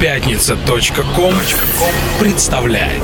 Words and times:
Пятница.ком 0.00 1.34
представляет. 2.20 3.02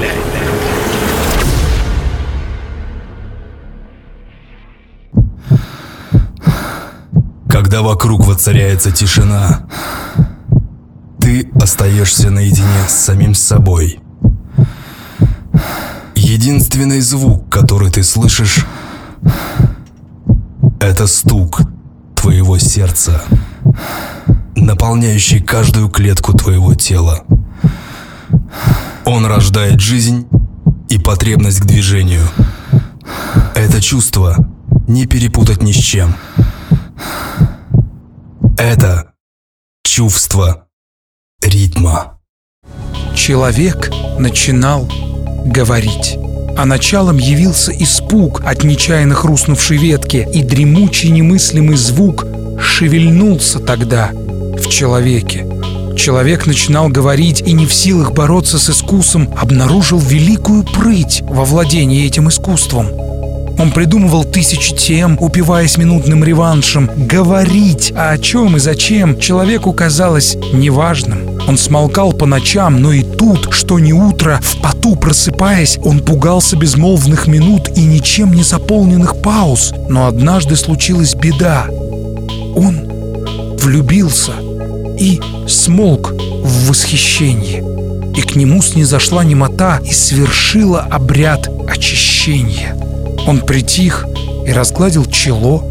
Когда 7.49 7.83
вокруг 7.83 8.25
воцаряется 8.25 8.93
тишина, 8.93 9.67
ты 11.19 11.51
остаешься 11.61 12.31
наедине 12.31 12.85
с 12.87 12.93
самим 12.93 13.35
собой. 13.35 13.99
Единственный 16.15 17.01
звук, 17.01 17.49
который 17.49 17.91
ты 17.91 18.05
слышишь, 18.05 18.65
это 20.79 21.09
стук 21.09 21.63
твоего 22.15 22.57
сердца, 22.59 23.25
наполняющий 24.65 25.41
каждую 25.41 25.89
клетку 25.89 26.33
твоего 26.33 26.75
тела. 26.75 27.25
Он 29.05 29.27
рождает 29.27 29.81
жизнь 29.81 30.27
и 30.89 30.99
потребность 30.99 31.61
к 31.61 31.67
движению. 31.67 32.27
Это 33.55 33.81
чувство 33.81 34.49
не 34.89 35.07
перепутать 35.07 35.63
ни 35.63 35.73
с 35.73 35.77
чем. 35.77 36.15
Это 38.57 39.13
чувство 39.85 40.67
ритма. 41.43 42.19
Человек 43.15 43.91
начинал 44.19 44.91
говорить. 45.45 46.17
А 46.57 46.65
началом 46.65 47.19
явился 47.19 47.73
испуг 47.73 48.43
от 48.45 48.65
нечаянно 48.65 49.15
хрустнувшей 49.15 49.77
ветки, 49.77 50.27
и 50.33 50.43
дремучий 50.43 51.11
немыслимый 51.11 51.77
звук 51.77 52.25
шевельнулся 52.61 53.59
тогда 53.59 54.13
человеке. 54.75 55.47
Человек 55.97 56.47
начинал 56.47 56.89
говорить 56.89 57.41
и 57.47 57.53
не 57.53 57.65
в 57.67 57.73
силах 57.73 58.13
бороться 58.13 58.59
с 58.59 58.69
искусом, 58.69 59.33
обнаружил 59.41 60.01
великую 60.01 60.65
прыть 60.65 61.23
во 61.23 61.45
владении 61.45 62.05
этим 62.05 62.29
искусством– 62.29 62.89
он 63.59 63.71
придумывал 63.71 64.25
тысячи 64.25 64.75
тем, 64.75 65.17
упиваясь 65.21 65.79
минутным 65.79 66.25
реваншем. 66.25 66.91
Говорить, 66.97 67.93
а 67.97 68.11
о 68.11 68.19
чем 68.19 68.57
и 68.57 68.59
зачем, 68.59 69.19
человеку 69.19 69.73
казалось 69.73 70.37
неважным. 70.53 71.39
Он 71.47 71.57
смолкал 71.57 72.13
по 72.13 72.27
ночам, 72.27 72.81
но 72.81 72.93
и 72.93 73.03
тут, 73.03 73.53
что 73.53 73.79
не 73.79 73.93
утро, 73.93 74.41
в 74.43 74.61
поту 74.61 74.97
просыпаясь, 74.97 75.79
он 75.85 76.01
пугался 76.01 76.57
безмолвных 76.57 77.27
минут 77.27 77.69
и 77.77 77.85
ничем 77.85 78.33
не 78.33 78.43
заполненных 78.43 79.21
пауз. 79.23 79.73
Но 79.89 80.07
однажды 80.07 80.57
случилась 80.57 81.15
беда. 81.15 81.67
Он 82.57 82.89
влюбился 83.59 84.33
и 84.99 85.21
смолк 85.49 86.13
в 86.13 86.69
восхищении. 86.69 87.63
И 88.17 88.23
к 88.23 88.37
нему 88.37 88.63
снизошла 88.63 89.25
немота 89.25 89.81
и 89.85 89.93
свершила 89.93 90.81
обряд 90.81 91.49
очищения. 91.69 92.77
Он 93.27 93.41
притих 93.41 94.07
и 94.47 94.53
разгладил 94.53 95.07
чело, 95.07 95.71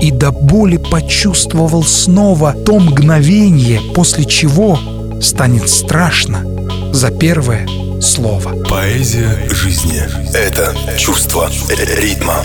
и 0.00 0.10
до 0.10 0.30
боли 0.30 0.76
почувствовал 0.76 1.82
снова 1.82 2.52
то 2.52 2.78
мгновение, 2.78 3.80
после 3.94 4.24
чего 4.24 4.78
станет 5.20 5.68
страшно 5.68 6.44
за 6.92 7.10
первое 7.10 7.66
слово. 8.00 8.64
Поэзия 8.64 9.48
жизни– 9.50 10.02
это 10.34 10.74
чувство 10.96 11.50
ритма. 11.68 12.42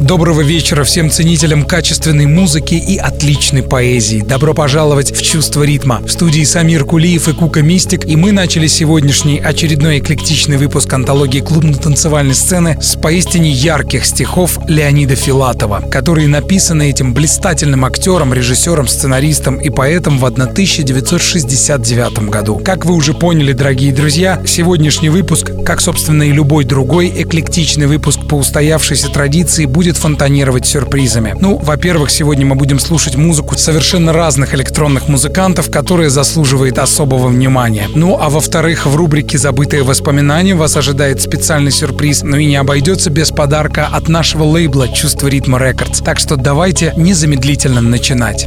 Доброго 0.00 0.40
вечера 0.40 0.84
всем 0.84 1.08
ценителям 1.08 1.64
качественной 1.64 2.26
музыки 2.26 2.74
и 2.74 2.98
отличной 2.98 3.62
поэзии. 3.62 4.20
Добро 4.20 4.52
пожаловать 4.52 5.16
в 5.16 5.22
«Чувство 5.22 5.62
ритма». 5.62 6.02
В 6.04 6.10
студии 6.10 6.42
Самир 6.42 6.84
Кулиев 6.84 7.28
и 7.28 7.32
Кука 7.32 7.62
Мистик, 7.62 8.04
и 8.04 8.16
мы 8.16 8.32
начали 8.32 8.66
сегодняшний 8.66 9.38
очередной 9.38 10.00
эклектичный 10.00 10.56
выпуск 10.56 10.92
антологии 10.92 11.40
клубно-танцевальной 11.40 12.34
сцены 12.34 12.76
с 12.82 12.96
поистине 12.96 13.50
ярких 13.50 14.04
стихов 14.04 14.58
Леонида 14.68 15.14
Филатова, 15.14 15.84
которые 15.90 16.28
написаны 16.28 16.90
этим 16.90 17.14
блистательным 17.14 17.84
актером, 17.84 18.34
режиссером, 18.34 18.88
сценаристом 18.88 19.58
и 19.58 19.70
поэтом 19.70 20.18
в 20.18 20.24
1969 20.24 22.30
году. 22.30 22.60
Как 22.62 22.84
вы 22.84 22.94
уже 22.94 23.14
поняли, 23.14 23.52
дорогие 23.52 23.92
друзья, 23.92 24.42
сегодняшний 24.44 25.08
выпуск, 25.08 25.52
как, 25.64 25.80
собственно, 25.80 26.24
и 26.24 26.32
любой 26.32 26.64
другой 26.64 27.12
эклектичный 27.14 27.86
выпуск 27.86 28.20
по 28.28 28.34
устоявшейся 28.34 29.08
традиции, 29.08 29.64
будет 29.64 29.83
будет 29.84 29.98
фонтанировать 29.98 30.64
сюрпризами. 30.64 31.36
Ну, 31.38 31.58
во-первых, 31.58 32.10
сегодня 32.10 32.46
мы 32.46 32.54
будем 32.54 32.78
слушать 32.78 33.16
музыку 33.16 33.54
совершенно 33.58 34.14
разных 34.14 34.54
электронных 34.54 35.08
музыкантов, 35.08 35.70
которые 35.70 36.08
заслуживает 36.08 36.78
особого 36.78 37.28
внимания. 37.28 37.90
Ну, 37.94 38.16
а 38.18 38.30
во-вторых, 38.30 38.86
в 38.86 38.96
рубрике 38.96 39.36
«Забытые 39.36 39.82
воспоминания» 39.82 40.54
вас 40.54 40.78
ожидает 40.78 41.20
специальный 41.20 41.70
сюрприз, 41.70 42.22
но 42.22 42.38
и 42.38 42.46
не 42.46 42.56
обойдется 42.56 43.10
без 43.10 43.28
подарка 43.28 43.86
от 43.92 44.08
нашего 44.08 44.44
лейбла 44.44 44.88
«Чувство 44.88 45.28
ритма 45.28 45.58
Рекордс». 45.58 46.00
Так 46.00 46.18
что 46.18 46.36
давайте 46.36 46.94
незамедлительно 46.96 47.82
начинать. 47.82 48.46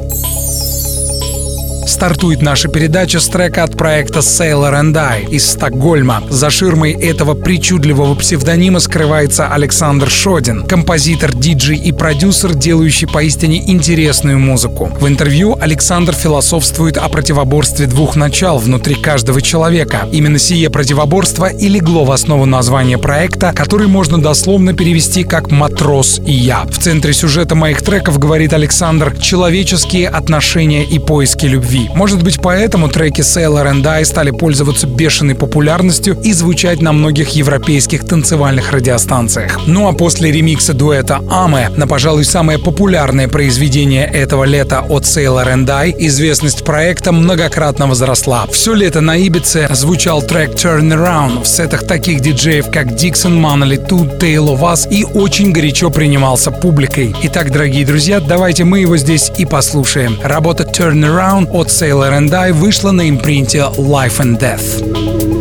Стартует 1.87 2.41
наша 2.41 2.67
передача 2.67 3.21
с 3.21 3.27
трека 3.27 3.63
от 3.63 3.77
проекта 3.77 4.19
Sailor 4.19 4.73
and 4.73 4.97
I 4.97 5.23
из 5.23 5.49
Стокгольма. 5.49 6.21
За 6.29 6.49
ширмой 6.49 6.91
этого 6.91 7.33
причудливого 7.33 8.13
псевдонима 8.13 8.81
скрывается 8.81 9.47
Александр 9.47 10.09
Шодин, 10.09 10.65
композитор, 10.65 11.33
диджей 11.33 11.77
и 11.77 11.93
продюсер, 11.93 12.55
делающий 12.55 13.07
поистине 13.07 13.71
интересную 13.71 14.37
музыку. 14.37 14.91
В 14.99 15.07
интервью 15.07 15.57
Александр 15.57 16.13
философствует 16.13 16.97
о 16.97 17.07
противоборстве 17.07 17.85
двух 17.87 18.17
начал 18.17 18.57
внутри 18.57 18.95
каждого 18.95 19.41
человека. 19.41 20.09
Именно 20.11 20.39
сие 20.39 20.69
противоборство 20.69 21.45
и 21.45 21.69
легло 21.69 22.03
в 22.03 22.11
основу 22.11 22.45
названия 22.45 22.97
проекта, 22.97 23.53
который 23.55 23.87
можно 23.87 24.21
дословно 24.21 24.73
перевести 24.73 25.23
как 25.23 25.51
«матрос 25.51 26.19
и 26.25 26.33
я». 26.33 26.65
В 26.65 26.79
центре 26.79 27.13
сюжета 27.13 27.55
моих 27.55 27.81
треков, 27.81 28.19
говорит 28.19 28.51
Александр, 28.51 29.15
человеческие 29.21 30.09
отношения 30.09 30.83
и 30.83 30.99
поиски 30.99 31.45
любви 31.45 31.76
любви. 31.77 31.89
Может 31.95 32.23
быть, 32.23 32.39
поэтому 32.41 32.87
треки 32.89 33.21
Sailor 33.21 33.71
and 33.71 33.87
I 33.87 34.05
стали 34.05 34.31
пользоваться 34.31 34.87
бешеной 34.87 35.35
популярностью 35.35 36.17
и 36.23 36.33
звучать 36.33 36.81
на 36.81 36.91
многих 36.91 37.29
европейских 37.29 38.05
танцевальных 38.05 38.71
радиостанциях. 38.71 39.59
Ну 39.67 39.87
а 39.87 39.93
после 39.93 40.31
ремикса 40.31 40.73
дуэта 40.73 41.21
Аме 41.29 41.69
на, 41.75 41.87
пожалуй, 41.87 42.25
самое 42.25 42.59
популярное 42.59 43.27
произведение 43.27 44.05
этого 44.05 44.43
лета 44.43 44.81
от 44.87 45.03
Sailor 45.03 45.53
and 45.53 45.69
I, 45.69 45.95
известность 45.97 46.63
проекта 46.63 47.11
многократно 47.11 47.87
возросла. 47.87 48.45
Все 48.51 48.73
лето 48.73 49.01
на 49.01 49.17
Ибице 49.17 49.67
звучал 49.71 50.21
трек 50.21 50.51
Turn 50.51 50.89
Around 50.89 51.43
в 51.43 51.47
сетах 51.47 51.85
таких 51.85 52.21
диджеев, 52.21 52.71
как 52.71 52.87
Dixon, 52.87 53.39
Manoli, 53.39 53.87
Two, 53.87 54.19
Tale 54.19 54.55
of 54.55 54.61
Us 54.61 54.87
и 54.89 55.03
очень 55.03 55.51
горячо 55.51 55.89
принимался 55.89 56.51
публикой. 56.51 57.15
Итак, 57.23 57.51
дорогие 57.51 57.85
друзья, 57.85 58.19
давайте 58.19 58.63
мы 58.63 58.79
его 58.79 58.97
здесь 58.97 59.31
и 59.37 59.45
послушаем. 59.45 60.17
Работа 60.23 60.63
Turn 60.63 61.01
Around 61.01 61.51
от 61.51 61.66
Sailor 61.67 62.13
and 62.13 62.33
I 62.33 62.51
вышла 62.51 62.91
на 62.91 63.09
импринте 63.09 63.59
Life 63.77 64.19
and 64.19 64.39
Death. 64.39 65.36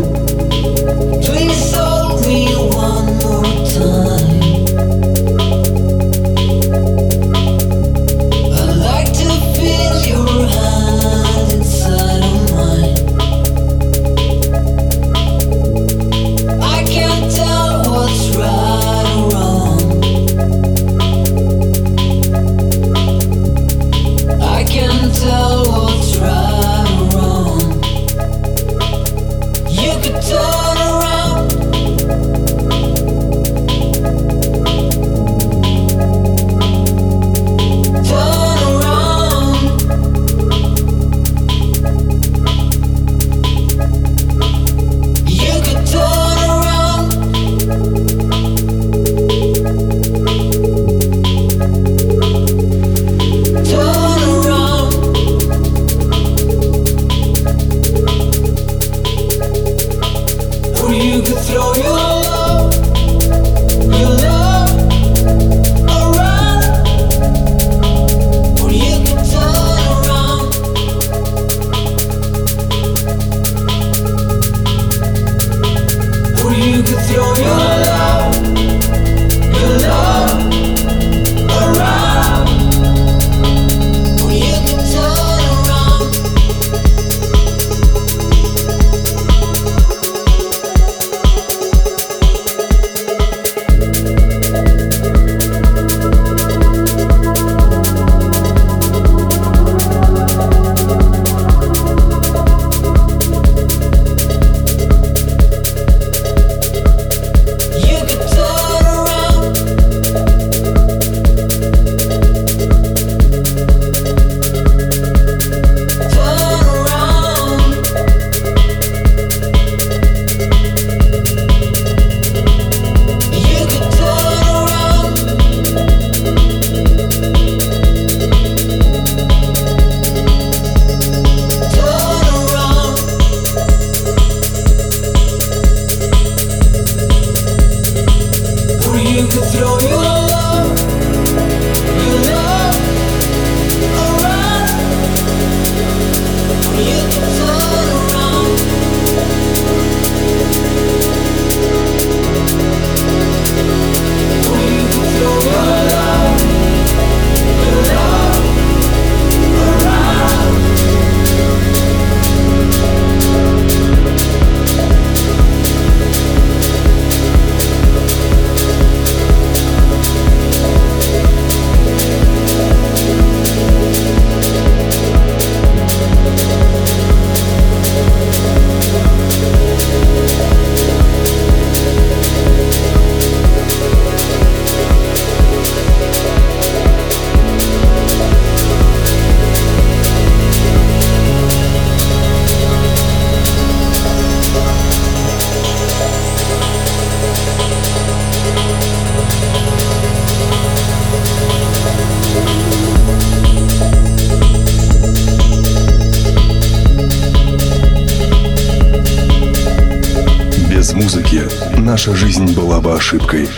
Ошибкой. 213.06 213.48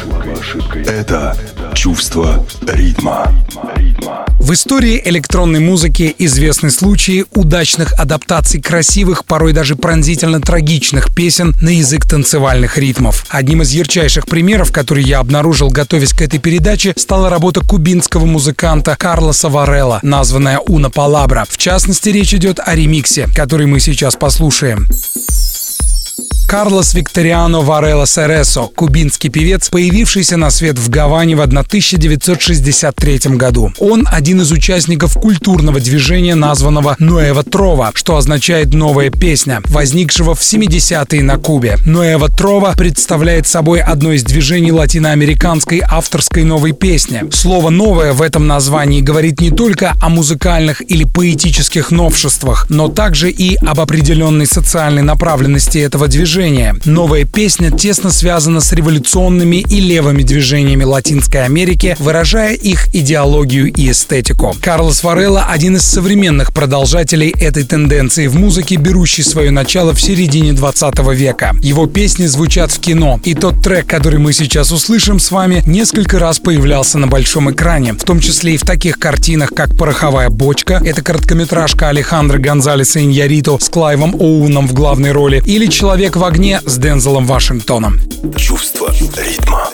Это 0.84 1.34
чувство 1.74 2.44
ритма. 2.66 3.32
В 4.38 4.52
истории 4.52 5.00
электронной 5.02 5.60
музыки 5.60 6.14
известны 6.18 6.70
случаи 6.70 7.24
удачных 7.34 7.94
адаптаций 7.98 8.60
красивых, 8.60 9.24
порой 9.24 9.54
даже 9.54 9.74
пронзительно 9.74 10.42
трагичных 10.42 11.14
песен 11.14 11.54
на 11.62 11.70
язык 11.70 12.06
танцевальных 12.06 12.76
ритмов. 12.76 13.24
Одним 13.30 13.62
из 13.62 13.70
ярчайших 13.70 14.26
примеров, 14.26 14.70
который 14.70 15.02
я 15.02 15.18
обнаружил, 15.18 15.70
готовясь 15.70 16.12
к 16.12 16.20
этой 16.20 16.38
передаче, 16.38 16.92
стала 16.96 17.30
работа 17.30 17.60
кубинского 17.60 18.26
музыканта 18.26 18.96
Карлоса 18.96 19.48
Варелла, 19.48 20.00
названная 20.02 20.58
«Уна 20.58 20.90
Палабра». 20.90 21.46
В 21.48 21.56
частности, 21.56 22.10
речь 22.10 22.34
идет 22.34 22.60
о 22.62 22.74
ремиксе, 22.74 23.28
который 23.34 23.66
мы 23.66 23.80
сейчас 23.80 24.14
послушаем. 24.14 24.86
Карлос 26.48 26.94
Викториано 26.94 27.60
Варелла 27.60 28.06
Сересо, 28.06 28.70
кубинский 28.74 29.28
певец, 29.28 29.68
появившийся 29.68 30.38
на 30.38 30.48
свет 30.48 30.78
в 30.78 30.88
Гаване 30.88 31.36
в 31.36 31.42
1963 31.42 33.36
году. 33.36 33.70
Он 33.78 34.08
один 34.10 34.40
из 34.40 34.50
участников 34.50 35.12
культурного 35.12 35.78
движения, 35.78 36.34
названного 36.34 36.96
«Нуэва 36.98 37.42
Трова», 37.42 37.92
что 37.94 38.16
означает 38.16 38.72
«новая 38.72 39.10
песня», 39.10 39.60
возникшего 39.66 40.34
в 40.34 40.40
70-е 40.40 41.22
на 41.22 41.36
Кубе. 41.36 41.76
«Нуэва 41.84 42.30
Трова» 42.30 42.72
представляет 42.74 43.46
собой 43.46 43.80
одно 43.80 44.12
из 44.12 44.22
движений 44.22 44.72
латиноамериканской 44.72 45.82
авторской 45.86 46.44
новой 46.44 46.72
песни. 46.72 47.24
Слово 47.30 47.68
«новое» 47.68 48.14
в 48.14 48.22
этом 48.22 48.46
названии 48.46 49.02
говорит 49.02 49.42
не 49.42 49.50
только 49.50 49.92
о 50.00 50.08
музыкальных 50.08 50.80
или 50.90 51.04
поэтических 51.04 51.90
новшествах, 51.90 52.70
но 52.70 52.88
также 52.88 53.30
и 53.30 53.56
об 53.56 53.80
определенной 53.80 54.46
социальной 54.46 55.02
направленности 55.02 55.76
этого 55.76 56.08
движения 56.08 56.37
движения. 56.38 56.76
Новая 56.84 57.24
песня 57.24 57.72
тесно 57.72 58.10
связана 58.10 58.60
с 58.60 58.72
революционными 58.72 59.56
и 59.56 59.80
левыми 59.80 60.22
движениями 60.22 60.84
Латинской 60.84 61.44
Америки, 61.44 61.96
выражая 61.98 62.54
их 62.54 62.94
идеологию 62.94 63.72
и 63.72 63.90
эстетику. 63.90 64.54
Карлос 64.62 65.02
Варелла– 65.02 65.46
один 65.48 65.76
из 65.76 65.82
современных 65.82 66.52
продолжателей 66.52 67.30
этой 67.40 67.64
тенденции 67.64 68.28
в 68.28 68.36
музыке, 68.36 68.76
берущей 68.76 69.24
свое 69.24 69.50
начало 69.50 69.94
в 69.94 70.00
середине 70.00 70.52
20 70.52 70.98
века. 71.12 71.56
Его 71.60 71.86
песни 71.86 72.26
звучат 72.26 72.70
в 72.70 72.78
кино, 72.78 73.20
и 73.24 73.34
тот 73.34 73.60
трек, 73.60 73.86
который 73.86 74.20
мы 74.20 74.32
сейчас 74.32 74.70
услышим 74.70 75.18
с 75.18 75.32
вами, 75.32 75.64
несколько 75.66 76.20
раз 76.20 76.38
появлялся 76.38 76.98
на 76.98 77.08
большом 77.08 77.50
экране, 77.50 77.94
в 77.94 78.04
том 78.04 78.20
числе 78.20 78.54
и 78.54 78.58
в 78.58 78.62
таких 78.62 79.00
картинах, 79.00 79.50
как 79.56 79.76
«Пороховая 79.76 80.30
бочка», 80.30 80.80
это 80.84 81.02
короткометражка 81.02 81.88
Алехандро 81.88 82.38
Гонзалеса 82.38 83.00
Иньярито 83.00 83.58
с 83.60 83.68
Клайвом 83.68 84.14
Оуном 84.14 84.68
в 84.68 84.72
главной 84.72 85.10
роли, 85.10 85.42
или 85.44 85.66
«Человек 85.66 86.14
в 86.14 86.27
огне» 86.28 86.60
с 86.64 86.78
Дензелом 86.78 87.26
Вашингтоном. 87.26 88.00
Чувство 88.36 88.92
ритма. 89.16 89.70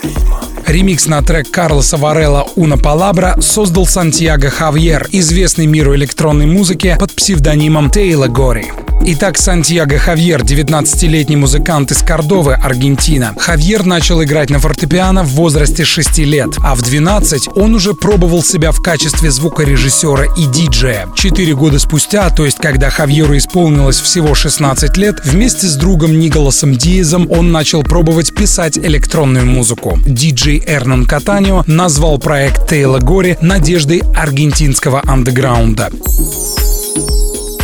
Ремикс 0.66 1.06
на 1.06 1.20
трек 1.22 1.50
Карлоса 1.50 1.98
Варелла 1.98 2.48
«Уна 2.56 2.78
Палабра» 2.78 3.38
создал 3.40 3.86
Сантьяго 3.86 4.48
Хавьер, 4.48 5.08
известный 5.12 5.66
миру 5.66 5.94
электронной 5.94 6.46
музыки 6.46 6.96
под 6.98 7.12
псевдонимом 7.12 7.90
Тейла 7.90 8.28
Гори. 8.28 8.72
Итак, 9.02 9.36
Сантьяго 9.36 9.98
Хавьер, 9.98 10.42
19-летний 10.42 11.36
музыкант 11.36 11.90
из 11.90 12.02
Кордовы, 12.02 12.54
Аргентина. 12.54 13.34
Хавьер 13.38 13.84
начал 13.84 14.22
играть 14.22 14.48
на 14.48 14.58
фортепиано 14.58 15.24
в 15.24 15.30
возрасте 15.30 15.84
6 15.84 16.18
лет, 16.18 16.50
а 16.62 16.74
в 16.74 16.82
12 16.82 17.48
он 17.54 17.74
уже 17.74 17.92
пробовал 17.92 18.42
себя 18.42 18.72
в 18.72 18.80
качестве 18.80 19.30
звукорежиссера 19.30 20.26
и 20.36 20.46
диджея. 20.46 21.08
Четыре 21.14 21.54
года 21.54 21.78
спустя, 21.78 22.30
то 22.30 22.46
есть 22.46 22.58
когда 22.58 22.88
Хавьеру 22.88 23.36
исполнилось 23.36 24.00
всего 24.00 24.34
16 24.34 24.96
лет, 24.96 25.20
вместе 25.24 25.66
с 25.66 25.76
другом 25.76 26.18
Николасом 26.18 26.74
Диезом 26.74 27.30
он 27.30 27.52
начал 27.52 27.82
пробовать 27.82 28.34
писать 28.34 28.78
электронную 28.78 29.44
музыку. 29.44 29.98
Диджей 30.06 30.62
Эрнан 30.66 31.04
Катанио 31.04 31.62
назвал 31.66 32.18
проект 32.18 32.68
Тейла 32.68 33.00
Гори 33.00 33.36
надеждой 33.40 34.02
аргентинского 34.14 35.02
андеграунда. 35.06 35.90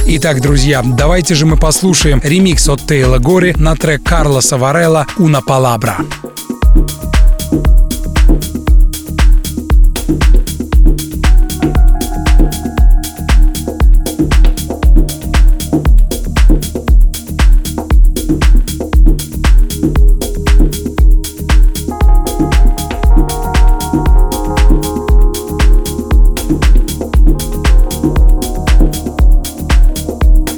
Итак, 0.06 0.40
друзья, 0.40 0.82
давайте 0.82 1.34
же 1.34 1.46
мы 1.46 1.56
послушаем 1.56 2.20
ремикс 2.22 2.68
от 2.68 2.86
Тейла 2.86 3.18
Гори 3.18 3.54
на 3.56 3.76
трек 3.76 4.02
Карлоса 4.02 4.56
Варелла 4.56 5.06
«Una 5.18 5.40
Palabra». 5.46 6.04
mismo 8.40 8.59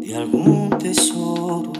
de 0.00 0.16
algún 0.16 0.70
tesoro. 0.78 1.79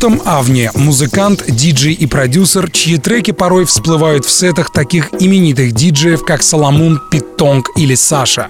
Йотам 0.00 0.22
Авни– 0.24 0.70
музыкант, 0.74 1.44
диджей 1.46 1.92
и 1.92 2.06
продюсер, 2.06 2.70
чьи 2.70 2.96
треки 2.96 3.32
порой 3.32 3.66
всплывают 3.66 4.24
в 4.24 4.30
сетах 4.30 4.70
таких 4.70 5.10
именитых 5.20 5.72
диджеев, 5.72 6.24
как 6.24 6.42
Соломон, 6.42 6.98
Питтонг 7.10 7.68
или 7.76 7.94
Саша. 7.94 8.48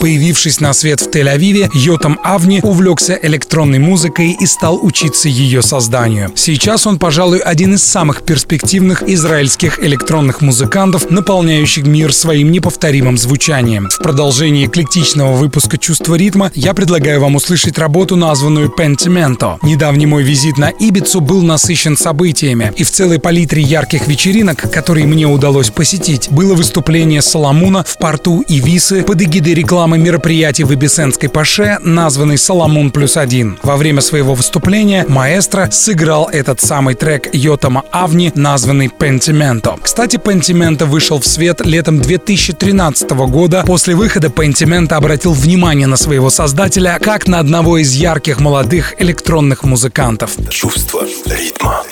Появившись 0.00 0.60
на 0.60 0.72
свет 0.72 1.00
в 1.00 1.08
Тель-Авиве, 1.10 1.70
Йотам 1.74 2.20
Авни 2.22 2.60
увлекся 2.62 3.18
электронной 3.20 3.80
музыкой 3.80 4.36
и 4.38 4.46
стал 4.46 4.78
учиться 4.80 5.28
ее 5.28 5.60
созданию. 5.60 6.30
Сейчас 6.36 6.86
он, 6.86 6.98
пожалуй, 6.98 7.38
один 7.38 7.74
из 7.74 7.82
самых 7.82 8.22
перспективных 8.22 9.02
израильских 9.02 9.82
электронных 9.82 10.40
музыкантов, 10.40 11.10
наполняющих 11.10 11.84
мир 11.84 12.12
своим 12.12 12.52
неповторимым 12.52 13.18
звучанием. 13.18 13.88
В 13.90 13.98
продолжении 13.98 14.66
эклектичного 14.66 15.32
выпуска 15.32 15.78
«Чувство 15.78 16.14
ритма» 16.14 16.52
я 16.54 16.74
предлагаю 16.74 17.20
вам 17.20 17.34
услышать 17.34 17.76
работу, 17.76 18.14
названную 18.14 18.72
«Pentimento». 18.78 19.58
Недавний 19.62 20.06
мой 20.06 20.22
визит 20.22 20.58
на 20.58 20.70
Ибицу 20.70 21.20
был 21.20 21.42
насыщен 21.42 21.96
событиями, 21.96 22.72
и 22.76 22.84
в 22.84 22.90
целой 22.90 23.18
палитре 23.18 23.62
ярких 23.62 24.06
вечеринок, 24.06 24.70
которые 24.70 25.06
мне 25.06 25.26
удалось 25.26 25.70
посетить, 25.70 26.28
было 26.30 26.54
выступление 26.54 27.20
Соломуна 27.20 27.82
в 27.84 27.98
порту 27.98 28.44
Ивисы 28.46 29.02
под 29.02 29.22
эгидой 29.22 29.54
рекламы 29.54 29.87
мероприятий 29.96 30.64
в 30.64 30.72
Ибисенской 30.72 31.28
Паше, 31.28 31.78
названный 31.82 32.36
«Соломон 32.38 32.90
плюс 32.90 33.16
один». 33.16 33.58
Во 33.62 33.76
время 33.76 34.00
своего 34.00 34.34
выступления 34.34 35.04
маэстро 35.08 35.68
сыграл 35.70 36.28
этот 36.30 36.60
самый 36.60 36.94
трек 36.94 37.28
Йотама 37.32 37.84
Авни, 37.90 38.32
названный 38.34 38.88
«Пентименто». 38.88 39.76
Кстати, 39.82 40.16
«Пентименто» 40.16 40.86
вышел 40.86 41.20
в 41.20 41.26
свет 41.26 41.60
летом 41.64 42.00
2013 42.00 43.10
года. 43.10 43.64
После 43.66 43.94
выхода 43.94 44.28
«Пентименто» 44.28 44.96
обратил 44.96 45.32
внимание 45.32 45.86
на 45.86 45.96
своего 45.96 46.30
создателя 46.30 46.98
как 47.00 47.26
на 47.26 47.38
одного 47.38 47.78
из 47.78 47.94
ярких 47.94 48.40
молодых 48.40 48.94
электронных 48.98 49.64
музыкантов. 49.64 50.32
Чувство 50.50 51.02
ритма. 51.26 51.82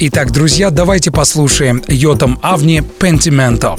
Итак, 0.00 0.30
друзья, 0.30 0.70
давайте 0.70 1.10
послушаем 1.10 1.82
Йотам 1.88 2.38
Авни 2.42 2.82
«Пентименто». 3.00 3.76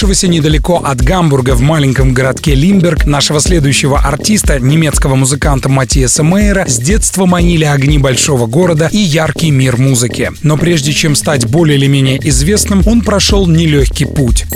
Родившегося 0.00 0.28
недалеко 0.28 0.76
от 0.82 1.02
Гамбурга 1.02 1.54
в 1.54 1.60
маленьком 1.60 2.14
городке 2.14 2.54
Лимберг, 2.54 3.04
нашего 3.04 3.38
следующего 3.38 3.98
артиста, 3.98 4.58
немецкого 4.58 5.14
музыканта 5.14 5.68
Матиаса 5.68 6.22
Мейера, 6.22 6.64
с 6.66 6.78
детства 6.78 7.26
манили 7.26 7.66
огни 7.66 7.98
большого 7.98 8.46
города 8.46 8.88
и 8.90 8.96
яркий 8.96 9.50
мир 9.50 9.76
музыки. 9.76 10.32
Но 10.42 10.56
прежде 10.56 10.94
чем 10.94 11.14
стать 11.14 11.44
более 11.44 11.76
или 11.76 11.86
менее 11.86 12.18
известным, 12.30 12.82
он 12.86 13.02
прошел 13.02 13.46
нелегкий 13.46 14.06
путь. 14.06 14.46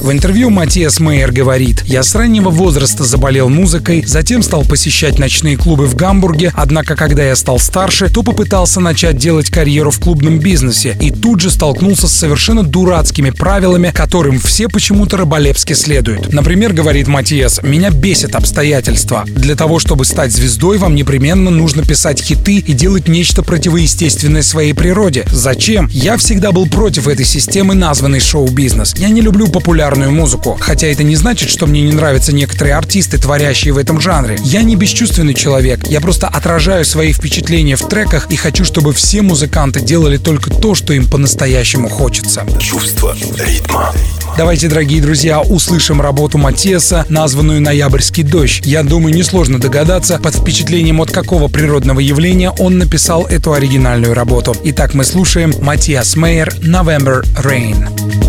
В 0.00 0.12
интервью 0.12 0.50
Матиас 0.50 1.00
Мейер 1.00 1.32
говорит, 1.32 1.82
«Я 1.84 2.02
с 2.02 2.14
раннего 2.14 2.50
возраста 2.50 3.04
заболел 3.04 3.48
музыкой, 3.48 4.04
затем 4.04 4.42
стал 4.42 4.64
посещать 4.64 5.18
ночные 5.18 5.56
клубы 5.56 5.86
в 5.86 5.94
Гамбурге, 5.94 6.52
однако 6.54 6.94
когда 6.94 7.24
я 7.24 7.36
стал 7.36 7.58
старше, 7.58 8.10
то 8.10 8.22
попытался 8.22 8.80
начать 8.80 9.16
делать 9.16 9.48
карьеру 9.50 9.90
в 9.90 10.00
клубном 10.00 10.38
бизнесе 10.40 10.96
и 11.00 11.10
тут 11.10 11.40
же 11.40 11.50
столкнулся 11.50 12.06
с 12.06 12.12
совершенно 12.12 12.62
дурацкими 12.62 13.30
правилами, 13.30 13.92
которым 13.94 14.38
все 14.38 14.68
почему-то 14.68 15.16
раболепски 15.16 15.72
следуют. 15.72 16.32
Например, 16.32 16.72
говорит 16.72 17.06
Матиас, 17.06 17.62
«Меня 17.62 17.90
бесит 17.90 18.34
обстоятельства. 18.34 19.24
Для 19.26 19.56
того, 19.56 19.78
чтобы 19.78 20.04
стать 20.04 20.32
звездой, 20.32 20.76
вам 20.76 20.94
непременно 20.94 21.50
нужно 21.50 21.82
писать 21.82 22.20
хиты 22.20 22.56
и 22.56 22.72
делать 22.74 23.08
нечто 23.08 23.42
противоестественное 23.42 24.42
своей 24.42 24.74
природе. 24.74 25.24
Зачем? 25.30 25.88
Я 25.90 26.18
всегда 26.18 26.52
был 26.52 26.66
против 26.66 27.08
этой 27.08 27.24
системы, 27.24 27.74
названной 27.74 28.20
шоу-бизнес. 28.20 28.94
Я 28.98 29.08
не 29.08 29.22
люблю 29.22 29.48
популярную 29.48 29.83
популярную 29.84 30.12
музыку. 30.12 30.56
Хотя 30.58 30.86
это 30.86 31.02
не 31.02 31.14
значит, 31.14 31.50
что 31.50 31.66
мне 31.66 31.82
не 31.82 31.92
нравятся 31.92 32.34
некоторые 32.34 32.74
артисты, 32.74 33.18
творящие 33.18 33.74
в 33.74 33.78
этом 33.78 34.00
жанре. 34.00 34.38
Я 34.42 34.62
не 34.62 34.76
бесчувственный 34.76 35.34
человек, 35.34 35.86
я 35.88 36.00
просто 36.00 36.26
отражаю 36.26 36.86
свои 36.86 37.12
впечатления 37.12 37.76
в 37.76 37.86
треках 37.86 38.30
и 38.30 38.36
хочу, 38.36 38.64
чтобы 38.64 38.94
все 38.94 39.20
музыканты 39.20 39.80
делали 39.80 40.16
только 40.16 40.48
то, 40.48 40.74
что 40.74 40.94
им 40.94 41.06
по-настоящему 41.06 41.90
хочется. 41.90 42.46
Чувство 42.58 43.14
ритма. 43.36 43.92
Давайте, 44.38 44.68
дорогие 44.68 45.02
друзья, 45.02 45.42
услышим 45.42 46.00
работу 46.00 46.38
Матеса, 46.38 47.04
названную 47.10 47.60
«Ноябрьский 47.60 48.22
дождь». 48.22 48.62
Я 48.64 48.82
думаю, 48.82 49.14
несложно 49.14 49.60
догадаться, 49.60 50.18
под 50.18 50.34
впечатлением 50.34 51.02
от 51.02 51.10
какого 51.10 51.48
природного 51.48 52.00
явления 52.00 52.50
он 52.50 52.78
написал 52.78 53.26
эту 53.26 53.52
оригинальную 53.52 54.14
работу. 54.14 54.56
Итак, 54.64 54.94
мы 54.94 55.04
слушаем 55.04 55.52
Матиас 55.60 56.16
Мейер 56.16 56.54
«November 56.62 57.22
Rain». 57.42 58.23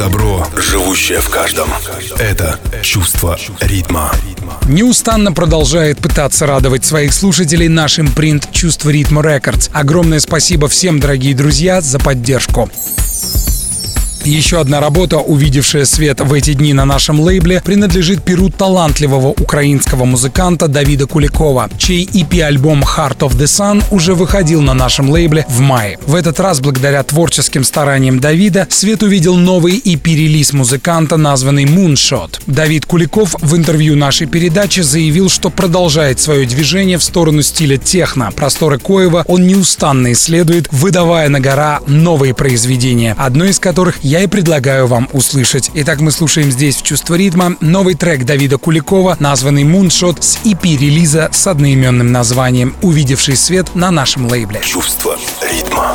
Добро, 0.00 0.46
живущее 0.56 1.20
в 1.20 1.28
каждом. 1.28 1.68
Это 2.18 2.58
чувство 2.82 3.38
ритма. 3.60 4.10
Неустанно 4.66 5.30
продолжает 5.30 5.98
пытаться 5.98 6.46
радовать 6.46 6.86
своих 6.86 7.12
слушателей 7.12 7.68
наш 7.68 7.98
импринт 7.98 8.50
«Чувство 8.50 8.88
ритма 8.88 9.20
рекордс». 9.20 9.68
Огромное 9.74 10.20
спасибо 10.20 10.68
всем, 10.68 11.00
дорогие 11.00 11.34
друзья, 11.34 11.82
за 11.82 11.98
поддержку. 11.98 12.70
Еще 14.24 14.60
одна 14.60 14.80
работа, 14.80 15.18
увидевшая 15.18 15.86
свет 15.86 16.20
в 16.20 16.32
эти 16.34 16.52
дни 16.52 16.74
на 16.74 16.84
нашем 16.84 17.20
лейбле, 17.20 17.62
принадлежит 17.64 18.22
перу 18.22 18.50
талантливого 18.50 19.28
украинского 19.28 20.04
музыканта 20.04 20.68
Давида 20.68 21.06
Куликова, 21.06 21.70
чей 21.78 22.04
EP-альбом 22.04 22.82
Heart 22.82 23.20
of 23.20 23.36
the 23.36 23.44
Sun 23.44 23.82
уже 23.90 24.14
выходил 24.14 24.60
на 24.60 24.74
нашем 24.74 25.08
лейбле 25.08 25.46
в 25.48 25.60
мае. 25.60 25.98
В 26.06 26.14
этот 26.14 26.38
раз, 26.38 26.60
благодаря 26.60 27.02
творческим 27.02 27.64
стараниям 27.64 28.20
Давида, 28.20 28.66
свет 28.68 29.02
увидел 29.02 29.36
новый 29.36 29.78
EP-релиз 29.78 30.52
музыканта, 30.52 31.16
названный 31.16 31.64
Moonshot. 31.64 32.42
Давид 32.46 32.84
Куликов 32.84 33.36
в 33.40 33.56
интервью 33.56 33.96
нашей 33.96 34.26
передачи 34.26 34.80
заявил, 34.80 35.30
что 35.30 35.48
продолжает 35.48 36.20
свое 36.20 36.46
движение 36.46 36.98
в 36.98 37.02
сторону 37.02 37.40
стиля 37.40 37.78
техно. 37.78 38.30
Просторы 38.36 38.78
Коева 38.78 39.24
он 39.26 39.46
неустанно 39.46 40.12
исследует, 40.12 40.68
выдавая 40.70 41.30
на 41.30 41.40
гора 41.40 41.80
новые 41.86 42.34
произведения, 42.34 43.14
одно 43.18 43.46
из 43.46 43.58
которых 43.58 44.04
я 44.10 44.24
и 44.24 44.26
предлагаю 44.26 44.88
вам 44.88 45.08
услышать. 45.12 45.70
Итак, 45.72 46.00
мы 46.00 46.10
слушаем 46.10 46.50
здесь 46.50 46.76
в 46.76 46.82
«Чувство 46.82 47.14
ритма» 47.14 47.56
новый 47.60 47.94
трек 47.94 48.24
Давида 48.24 48.58
Куликова, 48.58 49.16
названный 49.20 49.62
«Moonshot» 49.62 50.20
с 50.20 50.38
EP-релиза 50.44 51.28
с 51.30 51.46
одноименным 51.46 52.10
названием, 52.10 52.74
увидевший 52.82 53.36
свет 53.36 53.76
на 53.76 53.92
нашем 53.92 54.26
лейбле. 54.26 54.60
Чувство 54.64 55.16
ритма. 55.40 55.94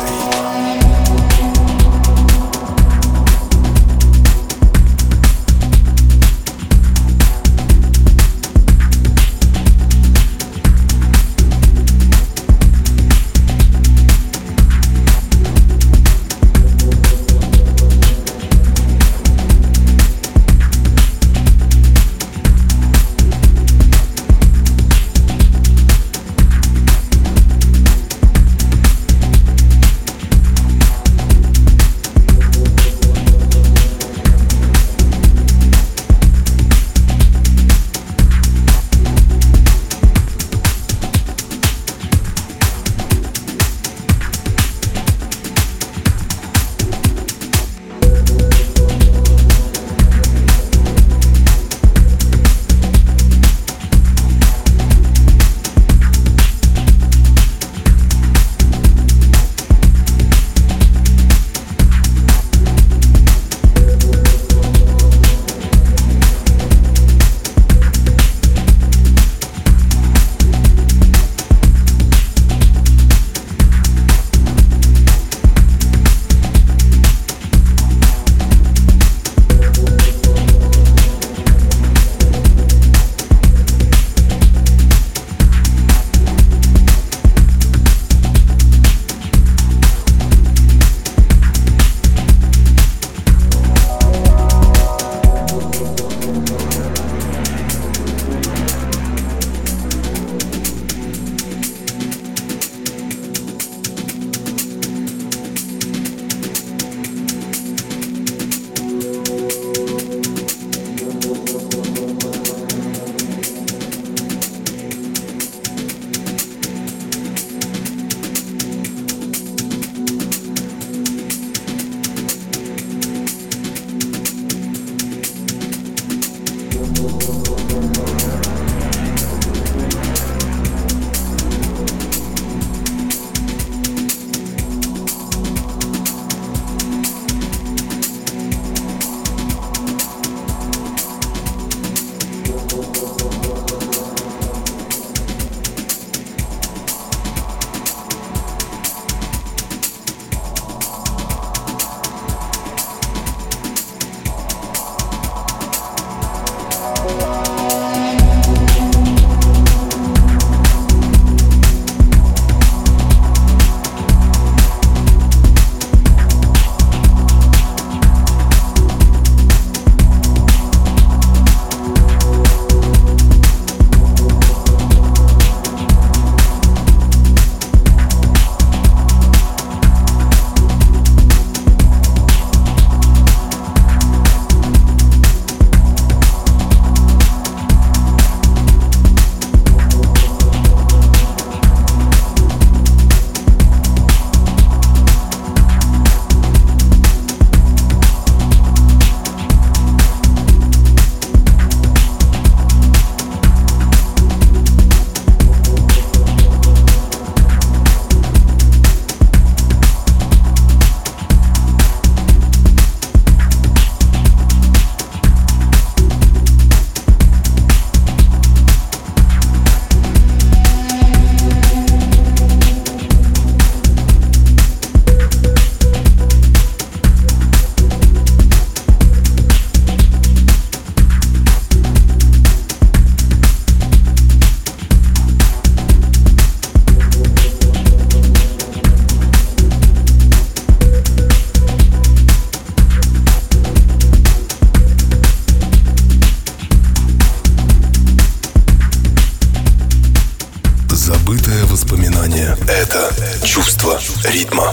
Ритма. 254.30 254.72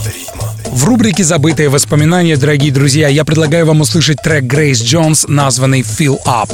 В 0.66 0.84
рубрике 0.84 1.22
«Забытые 1.22 1.68
воспоминания», 1.68 2.36
дорогие 2.36 2.72
друзья, 2.72 3.08
я 3.08 3.24
предлагаю 3.24 3.66
вам 3.66 3.80
услышать 3.80 4.20
трек 4.22 4.44
Грейс 4.44 4.82
Джонс, 4.82 5.26
названный 5.28 5.82
«Fill 5.82 6.18
Up». 6.26 6.50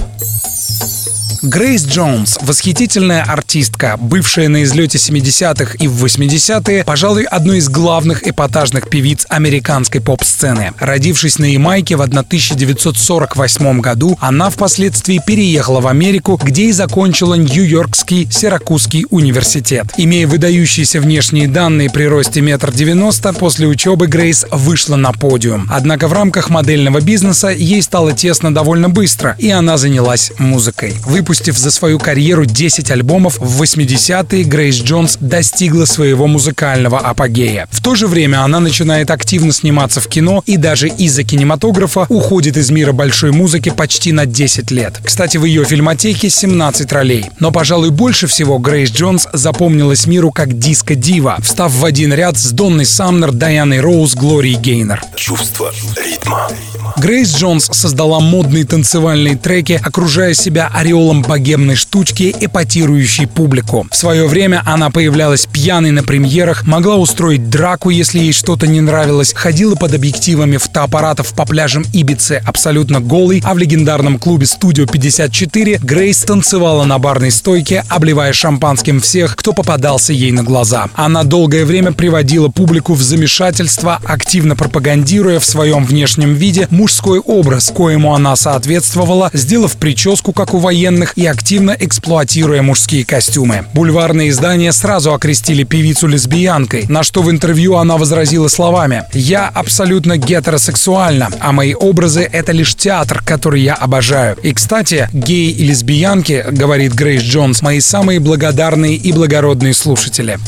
Грейс 1.42 1.86
Джонс— 1.86 2.38
восхитительная 2.42 3.22
артистка, 3.22 3.96
бывшая 3.98 4.48
на 4.48 4.62
излете 4.62 4.98
70-х 4.98 5.76
и 5.78 5.88
в 5.88 6.04
80-е, 6.04 6.84
пожалуй, 6.84 7.22
одной 7.24 7.58
из 7.58 7.70
главных 7.70 8.28
эпатажных 8.28 8.90
певиц 8.90 9.24
американской 9.30 10.02
поп-сцены. 10.02 10.72
Родившись 10.78 11.38
на 11.38 11.46
Ямайке 11.46 11.96
в 11.96 12.02
1948 12.02 13.80
году, 13.80 14.18
она 14.20 14.50
впоследствии 14.50 15.18
переехала 15.26 15.80
в 15.80 15.86
Америку, 15.86 16.38
где 16.42 16.64
и 16.64 16.72
закончила 16.72 17.32
Нью-Йоркский 17.34 18.28
Сиракузский 18.30 19.06
университет. 19.08 19.86
Имея 19.96 20.26
выдающиеся 20.26 21.00
внешние 21.00 21.48
данные 21.48 21.88
при 21.88 22.04
росте 22.04 22.42
метр 22.42 22.70
девяносто, 22.70 23.32
после 23.32 23.66
учебы 23.66 24.08
Грейс 24.08 24.44
вышла 24.50 24.96
на 24.96 25.12
подиум. 25.12 25.66
Однако 25.70 26.06
в 26.06 26.12
рамках 26.12 26.50
модельного 26.50 27.00
бизнеса 27.00 27.48
ей 27.48 27.80
стало 27.80 28.12
тесно 28.12 28.52
довольно 28.52 28.90
быстро, 28.90 29.36
и 29.38 29.48
она 29.48 29.78
занялась 29.78 30.32
музыкой. 30.36 30.96
Выпустив 31.06 31.29
Выпустив 31.30 31.58
за 31.58 31.70
свою 31.70 32.00
карьеру 32.00 32.44
10 32.44 32.90
альбомов, 32.90 33.38
в 33.38 33.62
80-е 33.62 34.42
Грейс 34.42 34.82
Джонс 34.82 35.16
достигла 35.20 35.84
своего 35.84 36.26
музыкального 36.26 36.98
апогея. 36.98 37.68
В 37.70 37.80
то 37.80 37.94
же 37.94 38.08
время 38.08 38.42
она 38.42 38.58
начинает 38.58 39.12
активно 39.12 39.52
сниматься 39.52 40.00
в 40.00 40.08
кино 40.08 40.42
и 40.46 40.56
даже 40.56 40.88
из-за 40.88 41.22
кинематографа 41.22 42.06
уходит 42.08 42.56
из 42.56 42.72
мира 42.72 42.90
большой 42.90 43.30
музыки 43.30 43.68
почти 43.68 44.10
на 44.10 44.26
10 44.26 44.72
лет. 44.72 45.00
Кстати, 45.04 45.36
в 45.36 45.44
ее 45.44 45.64
фильмотеке 45.64 46.28
17 46.28 46.90
ролей. 46.90 47.26
Но, 47.38 47.52
пожалуй, 47.52 47.90
больше 47.90 48.26
всего 48.26 48.58
Грейс 48.58 48.90
Джонс 48.90 49.28
запомнилась 49.32 50.08
миру 50.08 50.32
как 50.32 50.58
диско-дива, 50.58 51.36
встав 51.40 51.70
в 51.72 51.84
один 51.84 52.12
ряд 52.12 52.38
с 52.38 52.50
Донной 52.50 52.86
Самнер, 52.86 53.30
Дайаной 53.30 53.78
Роуз, 53.78 54.16
Глорией 54.16 54.56
Гейнер. 54.56 55.00
Чувство 55.14 55.72
ритма. 56.04 56.48
Грейс 56.96 57.34
Джонс 57.36 57.66
создала 57.72 58.20
модные 58.20 58.64
танцевальные 58.64 59.36
треки, 59.36 59.80
окружая 59.82 60.34
себя 60.34 60.70
ореолом 60.74 61.19
богемной 61.22 61.76
штучки, 61.76 62.34
эпатирующей 62.38 63.26
публику. 63.26 63.86
В 63.90 63.96
свое 63.96 64.26
время 64.26 64.62
она 64.66 64.90
появлялась 64.90 65.46
пьяной 65.46 65.90
на 65.90 66.02
премьерах, 66.02 66.66
могла 66.66 66.96
устроить 66.96 67.50
драку, 67.50 67.90
если 67.90 68.18
ей 68.18 68.32
что-то 68.32 68.66
не 68.66 68.80
нравилось, 68.80 69.32
ходила 69.34 69.74
под 69.74 69.94
объективами 69.94 70.56
фотоаппаратов 70.56 71.34
по 71.34 71.44
пляжам 71.44 71.84
Ибицы 71.92 72.42
абсолютно 72.44 73.00
голой, 73.00 73.42
а 73.44 73.54
в 73.54 73.58
легендарном 73.58 74.18
клубе 74.18 74.46
«Студио 74.46 74.84
54» 74.84 75.78
Грейс 75.82 76.22
танцевала 76.22 76.84
на 76.84 76.98
барной 76.98 77.30
стойке, 77.30 77.84
обливая 77.88 78.32
шампанским 78.32 79.00
всех, 79.00 79.36
кто 79.36 79.52
попадался 79.52 80.12
ей 80.12 80.30
на 80.32 80.42
глаза. 80.42 80.88
Она 80.94 81.24
долгое 81.24 81.64
время 81.64 81.92
приводила 81.92 82.48
публику 82.48 82.94
в 82.94 83.02
замешательство, 83.02 84.00
активно 84.04 84.56
пропагандируя 84.56 85.40
в 85.40 85.44
своем 85.44 85.84
внешнем 85.84 86.34
виде 86.34 86.66
мужской 86.70 87.18
образ, 87.18 87.72
коему 87.74 88.14
она 88.14 88.36
соответствовала, 88.36 89.30
сделав 89.32 89.76
прическу, 89.76 90.32
как 90.32 90.54
у 90.54 90.58
военных, 90.58 91.09
и 91.16 91.26
активно 91.26 91.76
эксплуатируя 91.78 92.62
мужские 92.62 93.04
костюмы. 93.04 93.64
Бульварные 93.74 94.30
издания 94.30 94.72
сразу 94.72 95.12
окрестили 95.12 95.64
певицу 95.64 96.06
лесбиянкой, 96.06 96.86
на 96.88 97.02
что 97.02 97.22
в 97.22 97.30
интервью 97.30 97.76
она 97.76 97.96
возразила 97.96 98.48
словами 98.48 99.04
«Я 99.12 99.48
абсолютно 99.48 100.16
гетеросексуальна, 100.16 101.30
а 101.40 101.52
мои 101.52 101.74
образы— 101.74 102.28
это 102.32 102.52
лишь 102.52 102.74
театр, 102.74 103.22
который 103.24 103.62
я 103.62 103.74
обожаю». 103.74 104.36
И, 104.42 104.52
кстати, 104.52 105.08
геи 105.12 105.50
и 105.50 105.64
лесбиянки, 105.64 106.44
говорит 106.50 106.94
Грейс 106.94 107.22
Джонс, 107.22 107.62
мои 107.62 107.80
самые 107.80 108.20
благодарные 108.20 108.96
и 108.96 109.12
благородные 109.12 109.74
слушатели. 109.74 110.38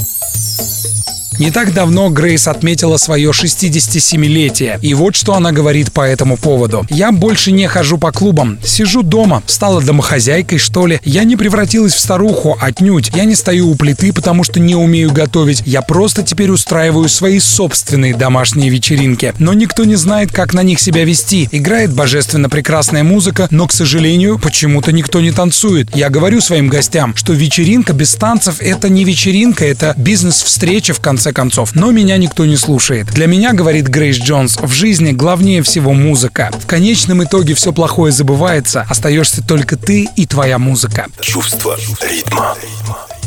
Не 1.39 1.51
так 1.51 1.73
давно 1.73 2.11
Грейс 2.11 2.47
отметила 2.47 2.97
свое 2.97 3.31
67-летие, 3.31 4.79
и 4.83 4.95
вот 4.95 5.17
что 5.17 5.35
она 5.35 5.53
говорит 5.53 5.93
по 5.93 6.03
этому 6.03 6.37
поводу. 6.37 6.87
«Я 6.91 7.11
больше 7.13 7.53
не 7.53 7.67
хожу 7.67 7.99
по 7.99 8.13
клубам, 8.13 8.59
сижу 8.65 9.03
дома, 9.03 9.43
стала 9.47 9.81
домохозяйкой, 9.81 10.59
что 10.59 10.87
ли. 10.87 11.01
Я 11.05 11.25
не 11.25 11.37
превратилась 11.37 11.95
в 11.95 12.01
старуху, 12.01 12.57
отнюдь. 12.61 13.11
Я 13.15 13.25
не 13.25 13.35
стою 13.35 13.71
у 13.71 13.75
плиты, 13.75 14.13
потому 14.13 14.45
что 14.45 14.61
не 14.61 14.75
умею 14.75 15.13
готовить. 15.13 15.63
Я 15.65 15.83
просто 15.83 16.23
теперь 16.23 16.51
устраиваю 16.51 17.09
свои 17.09 17.39
собственные 17.39 18.15
домашние 18.15 18.71
вечеринки. 18.71 19.35
Но 19.39 19.53
никто 19.53 19.85
не 19.85 19.97
знает, 19.97 20.33
как 20.33 20.55
на 20.55 20.63
них 20.63 20.81
себя 20.81 21.05
вести. 21.05 21.49
Играет 21.51 21.93
божественно 21.93 22.49
прекрасная 22.49 23.05
музыка, 23.05 23.49
но, 23.51 23.67
к 23.67 23.73
сожалению, 23.73 24.39
почему-то 24.39 24.93
никто 24.93 25.21
не 25.21 25.33
танцует. 25.33 25.95
Я 25.95 26.11
говорю 26.11 26.41
своим 26.41 26.69
гостям, 26.69 27.15
что 27.17 27.33
вечеринка 27.33 27.93
без 27.93 28.15
танцев— 28.15 28.57
это 28.61 28.89
не 28.89 29.05
вечеринка, 29.05 29.65
это 29.65 29.95
бизнес-встреча 29.97 30.95
в 30.95 31.01
конце 31.01 31.22
конце 31.23 31.33
концов. 31.33 31.75
Но 31.77 31.93
меня 31.93 32.17
никто 32.17 32.47
не 32.47 32.57
слушает. 32.57 33.07
Для 33.07 33.27
меня, 33.27 33.53
говорит 33.53 33.87
Грейс 33.87 34.17
Джонс, 34.17 34.57
в 34.57 34.73
жизни 34.73 35.13
главнее 35.13 35.63
всего 35.63 35.93
музыка. 35.93 36.51
В 36.61 36.67
конечном 36.67 37.23
итоге 37.23 37.55
все 37.55 37.73
плохое 37.73 38.13
забывается, 38.13 38.85
остаешься 38.89 39.41
только 39.41 39.77
ты 39.77 40.09
и 40.17 40.27
твоя 40.27 40.59
музыка. 40.59 41.07
Чувство 41.21 41.77
ритма. 42.01 42.57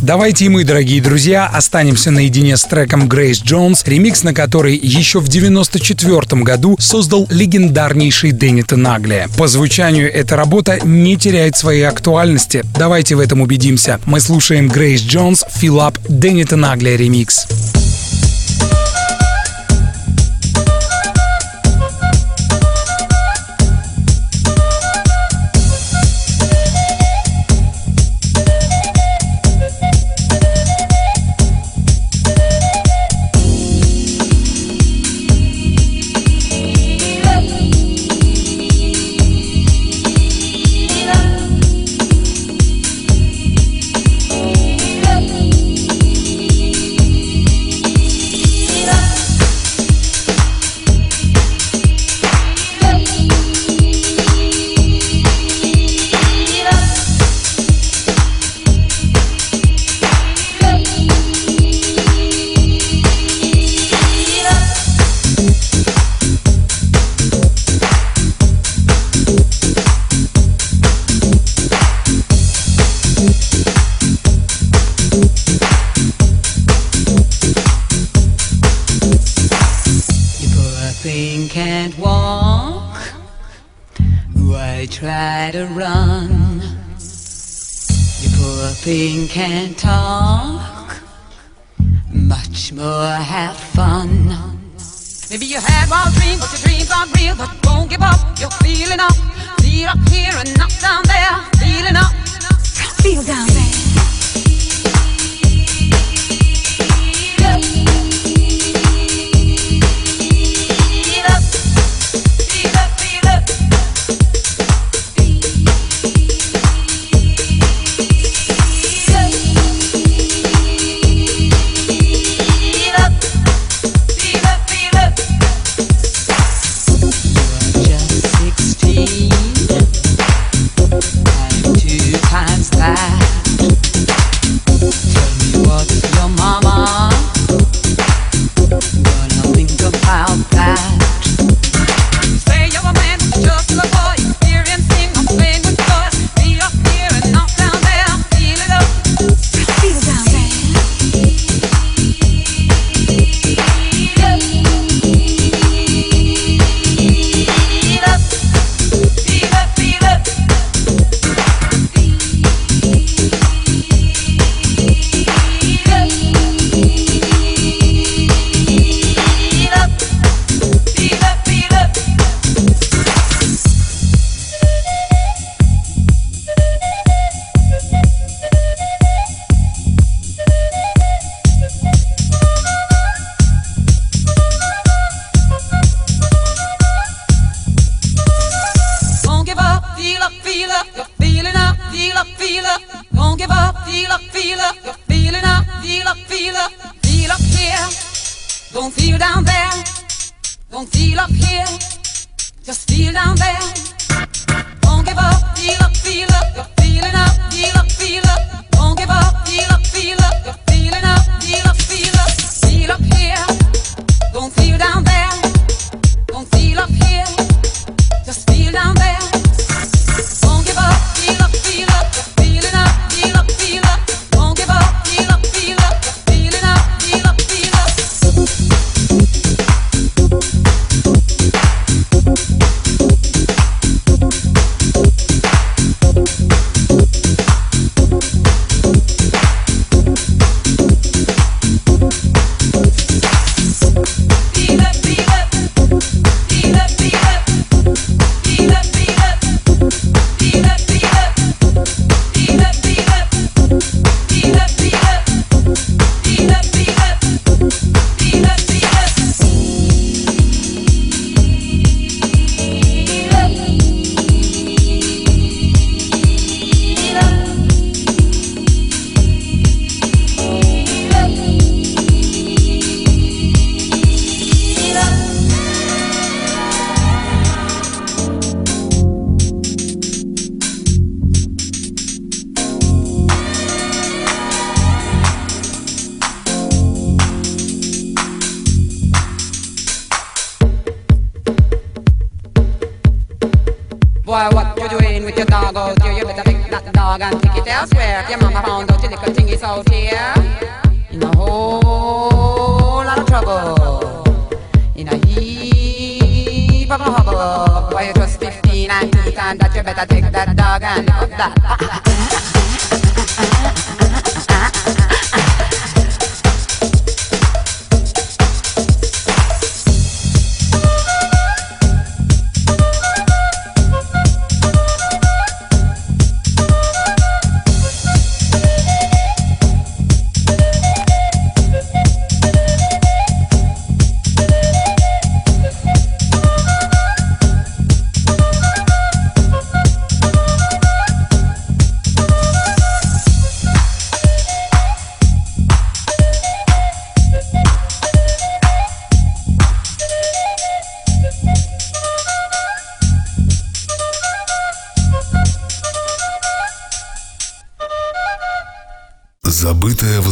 Давайте 0.02 0.46
и 0.46 0.50
мы, 0.50 0.66
дорогие 0.66 1.02
друзья, 1.02 1.48
останемся 1.48 2.12
наедине 2.12 2.58
с 2.58 2.64
треком 2.64 3.08
Грейс 3.08 3.42
Джонс, 3.42 3.84
ремикс 3.86 4.24
на 4.24 4.34
который 4.34 4.76
еще 4.76 5.20
в 5.20 5.30
94 5.30 6.42
году 6.44 6.76
создал 6.78 7.28
легендарнейший 7.30 8.34
Дэнни 8.34 8.64
Тенаглия. 8.64 9.30
По 9.38 9.48
звучанию 9.48 10.14
эта 10.14 10.36
работа 10.36 10.80
не 10.84 11.16
теряет 11.16 11.56
своей 11.56 11.88
актуальности. 11.88 12.64
Давайте 12.78 13.16
в 13.16 13.22
этом 13.22 13.40
убедимся. 13.40 14.02
Мы 14.06 14.20
слушаем 14.20 14.68
Грейс 14.68 15.02
Джонс, 15.02 15.46
Up, 15.62 15.98
Дэнни 16.10 16.44
Тенаглия 16.44 16.98
ремикс. 16.98 17.48
can't 17.48 17.85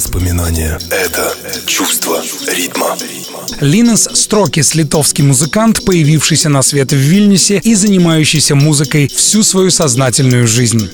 Забытое 0.03 0.33
воспоминание. 0.33 0.79
Это 0.89 1.33
чувство 1.65 2.21
ритма. 2.47 2.97
Линос 3.61 4.09
Строкис– 4.13 4.75
литовский 4.75 5.23
музыкант, 5.23 5.85
появившийся 5.85 6.49
на 6.49 6.61
свет 6.61 6.91
в 6.91 6.95
Вильнюсе 6.95 7.59
и 7.63 7.75
занимающийся 7.75 8.55
музыкой 8.55 9.07
всю 9.07 9.43
свою 9.43 9.71
сознательную 9.71 10.47
жизнь. 10.47 10.89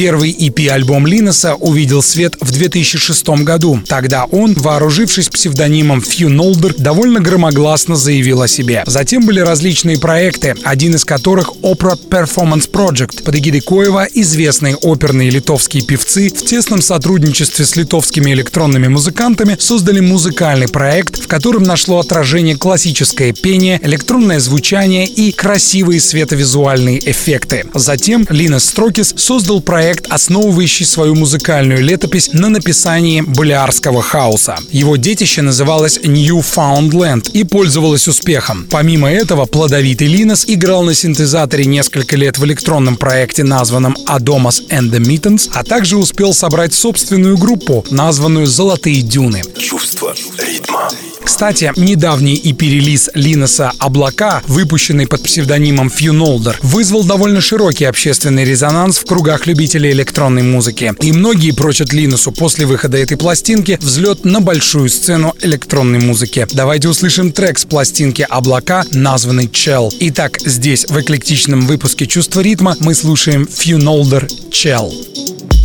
Первый 0.00 0.30
EP-альбом 0.30 1.06
Линоса 1.06 1.56
увидел 1.56 2.02
свет 2.02 2.34
в 2.40 2.50
2006 2.50 3.28
году. 3.44 3.82
Тогда 3.86 4.24
он, 4.24 4.54
вооружившись 4.54 5.28
псевдонимом 5.28 6.00
Фью 6.00 6.30
Нолдер, 6.30 6.74
довольно 6.78 7.20
громогласно 7.20 7.96
заявил 7.96 8.40
о 8.40 8.48
себе. 8.48 8.82
Затем 8.86 9.26
были 9.26 9.40
различные 9.40 9.98
проекты, 9.98 10.54
один 10.64 10.94
из 10.94 11.04
которых 11.04 11.52
Opera 11.60 11.98
Performance 12.08 12.70
Project. 12.70 13.24
Под 13.24 13.36
эгидой 13.36 13.60
Коева 13.60 14.06
известные 14.14 14.74
оперные 14.74 15.28
литовские 15.28 15.82
певцы 15.82 16.30
в 16.30 16.46
тесном 16.46 16.80
сотрудничестве 16.80 17.66
с 17.66 17.76
литовскими 17.76 18.32
электронными 18.32 18.88
музыкантами 18.88 19.58
создали 19.60 20.00
музыкальный 20.00 20.68
проект, 20.68 21.22
в 21.22 21.28
котором 21.28 21.64
нашло 21.64 22.00
отражение 22.00 22.56
классическое 22.56 23.34
пение, 23.34 23.78
электронное 23.82 24.40
звучание 24.40 25.04
и 25.04 25.30
красивые 25.30 26.00
световизуальные 26.00 27.10
эффекты. 27.10 27.66
Затем 27.74 28.26
Линос 28.30 28.64
Строкис 28.64 29.12
создал 29.18 29.60
проект, 29.60 29.89
основывающий 30.08 30.86
свою 30.86 31.14
музыкальную 31.14 31.82
летопись 31.82 32.30
на 32.32 32.48
написании 32.48 33.20
болярского 33.20 34.02
хаоса. 34.02 34.56
Его 34.70 34.96
детище 34.96 35.42
называлось 35.42 35.98
Newfoundland 35.98 37.30
и 37.32 37.44
пользовалось 37.44 38.08
успехом. 38.08 38.66
Помимо 38.70 39.10
этого, 39.10 39.46
плодовитый 39.46 40.06
Линос 40.06 40.44
играл 40.46 40.82
на 40.82 40.94
синтезаторе 40.94 41.64
несколько 41.64 42.16
лет 42.16 42.38
в 42.38 42.44
электронном 42.44 42.96
проекте, 42.96 43.44
названном 43.44 43.96
Adomas 44.06 44.66
and 44.68 44.90
the 44.90 45.00
Mittens, 45.00 45.50
а 45.52 45.64
также 45.64 45.96
успел 45.96 46.32
собрать 46.32 46.74
собственную 46.74 47.36
группу, 47.36 47.84
названную 47.90 48.46
«Золотые 48.46 49.02
дюны». 49.02 49.42
Чувство 49.58 50.14
ритма. 50.38 50.88
Кстати, 51.22 51.72
недавний 51.76 52.34
EP-релиз 52.36 53.10
Линоса 53.14 53.72
«Облака», 53.78 54.42
выпущенный 54.46 55.06
под 55.06 55.22
псевдонимом 55.22 55.88
Фью 55.88 56.12
Нолдер, 56.12 56.58
вызвал 56.62 57.04
довольно 57.04 57.40
широкий 57.40 57.84
общественный 57.84 58.44
резонанс 58.44 58.98
в 58.98 59.06
кругах 59.06 59.46
любителей 59.46 59.79
электронной 59.88 60.42
музыки. 60.42 60.92
И 61.00 61.12
многие 61.12 61.52
прочат 61.52 61.92
Линосу 61.92 62.32
после 62.32 62.66
выхода 62.66 62.98
этой 62.98 63.16
пластинки 63.16 63.78
взлет 63.80 64.24
на 64.24 64.40
большую 64.40 64.88
сцену 64.88 65.34
электронной 65.40 66.00
музыки. 66.00 66.46
Давайте 66.52 66.88
услышим 66.88 67.32
трек 67.32 67.58
с 67.58 67.64
пластинки 67.64 68.26
«Облака», 68.28 68.84
названный 68.92 69.46
«Chell». 69.46 69.90
Итак, 70.00 70.38
здесь, 70.40 70.86
в 70.88 71.00
эклектичном 71.00 71.66
выпуске 71.66 72.06
«Чувство 72.06 72.40
ритма» 72.40 72.76
мы 72.80 72.94
слушаем 72.94 73.46
Фью 73.46 73.78
Нолдер 73.78 74.26
«Chell». 74.50 75.59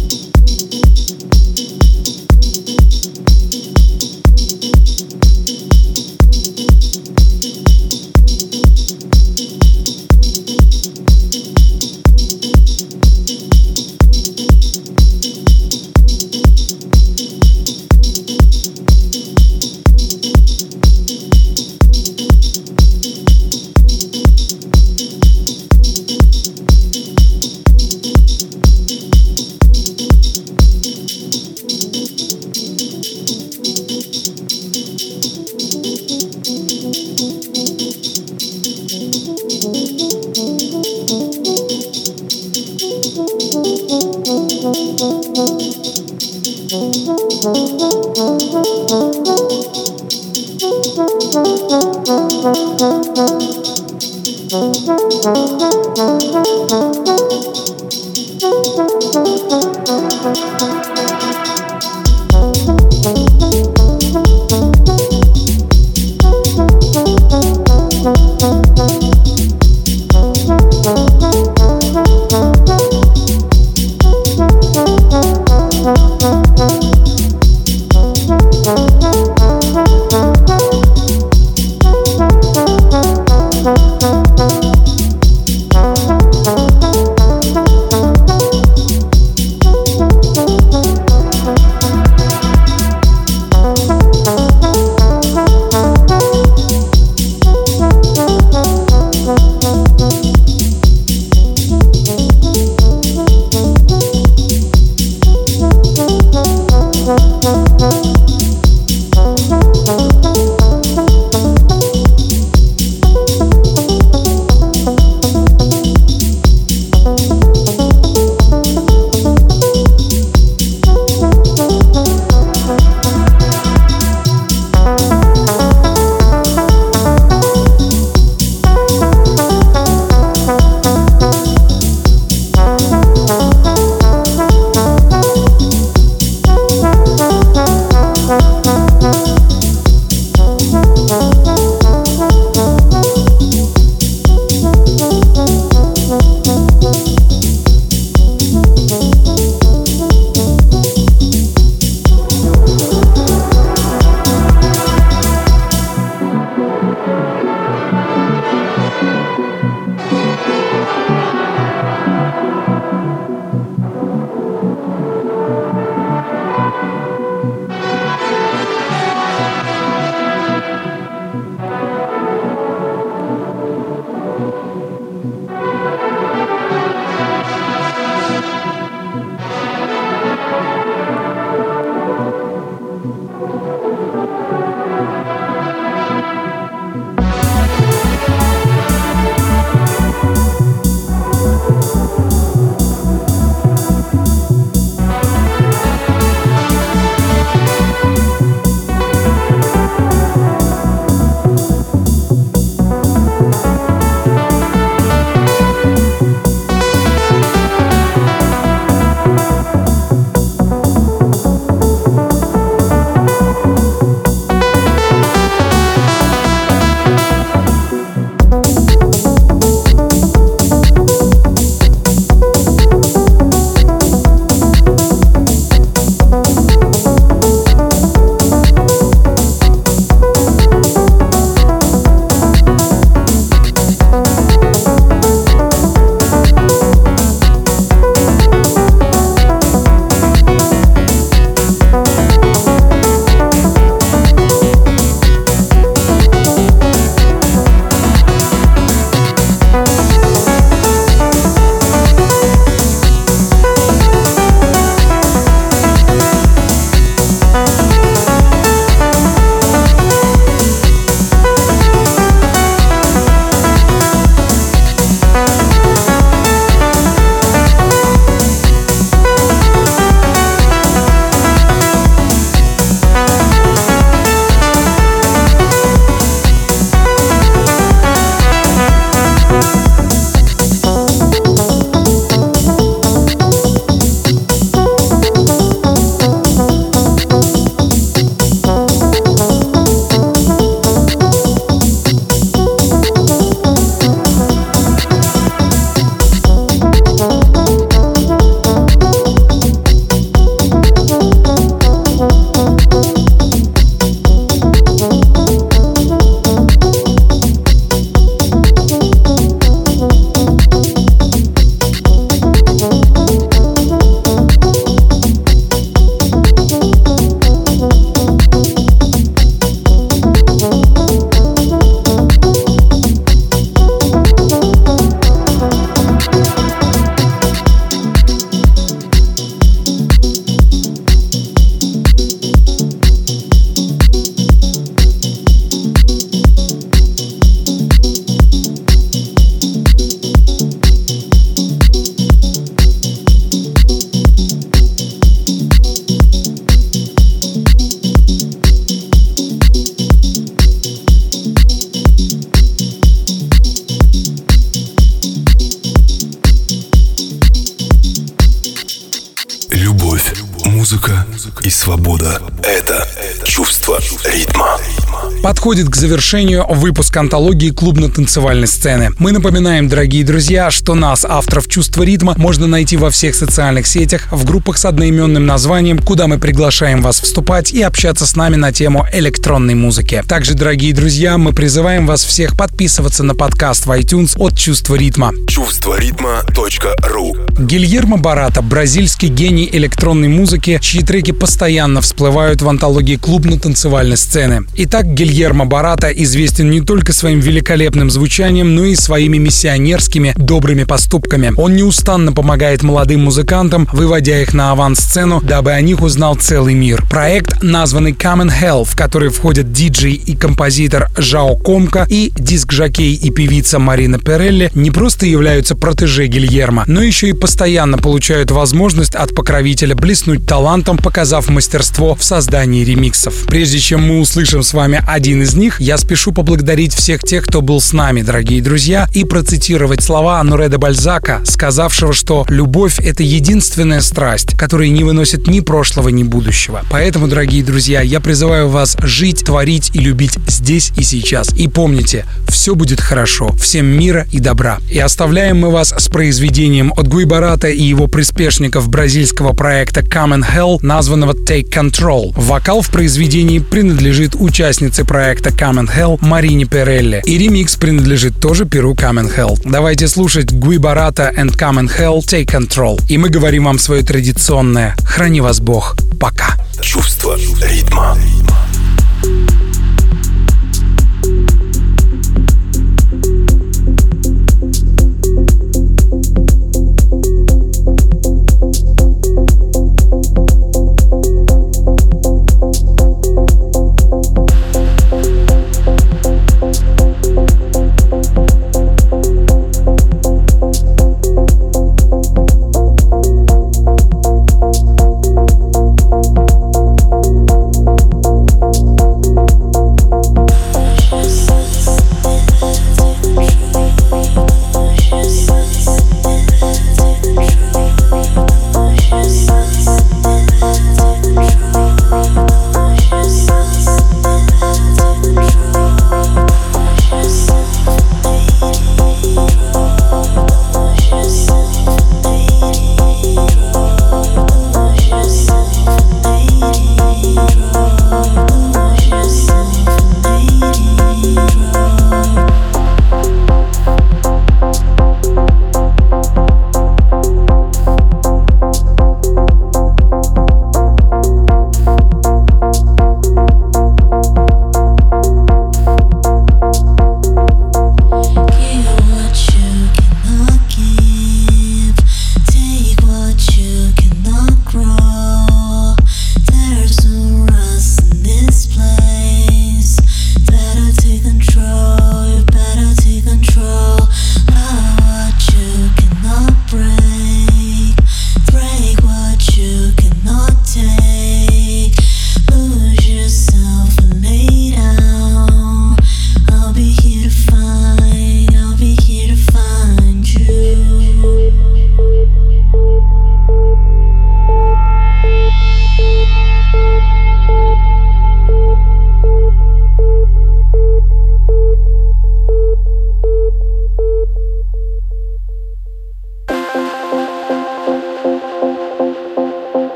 Подходит 365.76 365.94
к 365.94 365.98
завершению 365.98 366.66
выпуск 366.70 367.18
антологии 367.18 367.70
клубно-танцевальной 367.70 368.66
сцены. 368.66 369.12
Мы 369.20 369.34
напоминаем, 369.34 369.90
дорогие 369.90 370.24
друзья, 370.24 370.72
что 370.72 370.96
нас, 370.96 371.26
авторов 371.26 371.68
«Чувства 371.68 372.04
ритма», 372.04 372.34
можно 372.38 372.66
найти 372.66 372.96
во 372.96 373.10
всех 373.10 373.36
социальных 373.36 373.86
сетях, 373.86 374.30
в 374.32 374.46
группах 374.46 374.78
с 374.78 374.86
одноименным 374.86 375.46
названием, 375.46 376.00
куда 376.00 376.28
мы 376.28 376.38
приглашаем 376.40 377.02
вас 377.02 377.20
вступать 377.20 377.74
и 377.74 377.82
общаться 377.82 378.26
с 378.26 378.38
нами 378.38 378.56
на 378.56 378.72
тему 378.72 379.06
электронной 379.12 379.76
музыки. 379.76 380.24
Также, 380.26 380.54
дорогие 380.54 380.94
друзья, 380.94 381.38
мы 381.38 381.52
призываем 381.52 382.08
вас 382.08 382.24
всех 382.24 382.56
подписываться 382.56 383.24
на 383.24 383.36
подкаст 383.36 383.86
в 383.86 383.92
iTunes 383.92 384.38
от 384.38 384.58
«Чувства 384.58 384.96
ритма». 384.96 385.34
Чувство 385.50 386.00
ритма.ру 386.00 387.36
Гильермо 387.60 388.16
Барата– 388.16 388.62
бразильский 388.62 389.28
гений 389.28 389.70
электронной 389.70 390.30
музыки, 390.30 390.80
чьи 390.82 391.04
треки 391.04 391.32
постоянно 391.32 392.00
всплывают 392.00 392.62
в 392.62 392.70
антологии 392.70 393.18
клубно-танцевальной 393.18 394.16
сцены. 394.16 394.66
Итак, 394.76 395.14
Гильермо 395.14 395.65
Барата 395.66 396.10
известен 396.10 396.70
не 396.70 396.82
только 396.82 397.14
своим 397.14 397.40
великолепным 397.40 398.10
звучанием, 398.10 398.76
но 398.76 398.86
и 398.86 398.96
своими 398.96 399.38
миссионерскими 399.38 400.34
добрыми 400.38 400.84
поступками. 400.84 401.54
Он 401.58 401.76
неустанно 401.76 402.32
помогает 402.32 402.84
молодым 402.84 403.24
музыкантам, 403.26 403.88
выводя 403.92 404.42
их 404.42 404.54
на 404.54 404.72
авансцену, 404.72 405.42
дабы 405.42 405.72
о 405.72 405.82
них 405.82 406.02
узнал 406.02 406.36
целый 406.36 406.74
мир. 406.74 407.04
Проект, 407.10 407.62
названный 407.62 408.12
Common 408.12 408.52
Hell, 408.52 408.86
в 408.86 408.96
который 408.96 409.30
входят 409.30 409.72
диджей 409.72 410.14
и 410.14 410.36
композитор 410.36 411.10
Жао 411.18 411.56
Комка 411.56 412.06
и 412.10 412.32
диск-жокей 412.36 413.14
и 413.14 413.30
певица 413.32 413.80
Марина 413.80 414.20
Перелли, 414.20 414.72
не 414.74 414.92
просто 414.92 415.26
являются 415.26 415.76
протеже 415.76 416.28
Гильермо, 416.28 416.84
но 416.88 417.02
еще 417.02 417.30
и 417.30 417.34
постоянно 417.34 417.98
получают 417.98 418.52
возможность 418.52 419.16
от 419.16 419.36
покровителя 419.36 419.96
блеснуть 419.96 420.46
талантом, 420.48 420.98
показав 420.98 421.50
мастерство 421.50 422.16
в 422.16 422.24
создании 422.24 422.84
ремиксов. 422.84 423.34
Прежде 423.48 423.80
чем 423.80 424.08
мы 424.08 424.20
услышим 424.20 424.64
с 424.64 424.74
вами 424.74 425.04
один 425.08 425.42
из 425.42 425.45
них, 425.54 425.80
я 425.80 425.98
спешу 425.98 426.32
поблагодарить 426.32 426.94
всех 426.94 427.22
тех, 427.22 427.44
кто 427.44 427.62
был 427.62 427.80
с 427.80 427.94
нами, 427.94 428.22
дорогие 428.22 428.62
друзья, 428.62 429.08
и 429.14 429.24
процитировать 429.24 430.02
слова 430.02 430.40
Ануреда 430.40 430.78
Бальзака, 430.78 431.42
сказавшего, 431.46 432.14
что 432.14 432.46
любовь— 432.50 433.00
это 433.04 433.24
единственная 433.24 434.02
страсть, 434.02 434.58
которая 434.58 434.90
не 434.90 435.04
выносит 435.04 435.48
ни 435.48 435.60
прошлого, 435.60 436.10
ни 436.10 436.24
будущего. 436.24 436.84
Поэтому, 436.90 437.28
дорогие 437.28 437.64
друзья, 437.64 438.02
я 438.02 438.20
призываю 438.20 438.70
вас 438.70 438.98
жить, 439.02 439.46
творить 439.46 439.92
и 439.94 440.00
любить 440.00 440.38
здесь 440.48 440.92
и 440.98 441.04
сейчас. 441.04 441.54
И 441.56 441.68
помните, 441.68 442.26
все 442.48 442.74
будет 442.76 443.02
хорошо. 443.02 443.52
Всем 443.60 443.86
мира 443.86 444.28
и 444.32 444.40
добра. 444.40 444.80
И 444.90 444.98
оставляем 445.00 445.60
мы 445.60 445.70
вас 445.70 445.94
с 445.96 446.08
произведением 446.08 446.94
от 446.96 447.08
Гуи 447.08 447.26
Барата 447.26 447.68
и 447.68 447.84
его 447.84 448.08
приспешников 448.08 448.90
бразильского 448.90 449.54
проекта 449.54 450.02
Common 450.02 450.44
Hell, 450.44 450.78
названного 450.82 451.34
Take 451.34 451.70
Control. 451.70 452.32
Вокал 452.36 452.82
в 452.82 452.90
произведении 452.90 453.60
принадлежит 453.60 454.36
участнице 454.36 455.04
проекта 455.06 455.35
Common 455.42 455.88
Hell 455.88 456.18
Марине 456.22 456.66
Перелли. 456.66 457.22
И 457.26 457.38
ремикс 457.38 457.76
принадлежит 457.76 458.40
тоже 458.40 458.66
перу 458.66 458.94
Common 458.94 459.36
Hell. 459.36 459.60
Давайте 459.64 460.08
слушать 460.08 460.52
Гуи 460.52 460.78
Барата 460.78 461.34
and 461.36 461.56
Common 461.58 461.90
Hell 461.90 462.20
Take 462.20 462.46
Control. 462.46 463.00
И 463.10 463.18
мы 463.18 463.30
говорим 463.30 463.66
вам 463.66 463.80
свое 463.80 464.04
традиционное 464.04 464.96
«Храни 465.06 465.42
вас 465.42 465.60
Бог». 465.60 465.96
Пока. 466.20 466.56
Чувство 466.82 467.38
ритма. 467.62 468.18